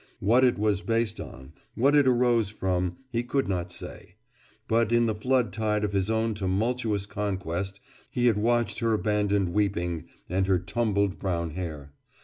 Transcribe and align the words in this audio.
What 0.19 0.43
it 0.43 0.57
was 0.57 0.81
based 0.81 1.19
on, 1.19 1.53
what 1.75 1.95
it 1.95 2.07
arose 2.07 2.49
from, 2.49 2.97
he 3.11 3.21
could 3.21 3.47
not 3.47 3.71
say. 3.71 4.15
But 4.67 4.91
in 4.91 5.05
the 5.05 5.13
flood 5.13 5.53
tide 5.53 5.83
of 5.83 5.93
his 5.93 6.09
own 6.09 6.33
tumultuous 6.33 7.05
conquest 7.05 7.79
he 8.09 8.25
had 8.25 8.37
watched 8.39 8.79
her 8.79 8.93
abandoned 8.93 9.49
weeping 9.53 10.05
and 10.27 10.47
her 10.47 10.57
tumbled 10.57 11.19
brown 11.19 11.51
hair. 11.51 11.93